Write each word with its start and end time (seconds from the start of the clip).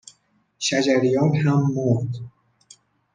شجریان 0.59 1.35
هم 1.35 1.71
مرد 1.75 2.15